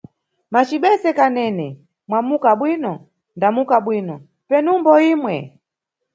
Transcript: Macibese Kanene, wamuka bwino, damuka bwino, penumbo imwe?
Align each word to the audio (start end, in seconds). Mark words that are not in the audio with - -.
Macibese 0.53 1.09
Kanene, 1.17 1.67
wamuka 2.11 2.51
bwino, 2.59 2.93
damuka 3.41 3.77
bwino, 3.85 4.15
penumbo 4.49 4.91
imwe? 5.13 5.35